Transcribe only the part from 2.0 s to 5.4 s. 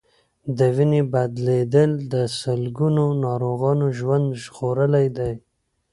د سلګونو ناروغانو ژوند ژغورلی دی.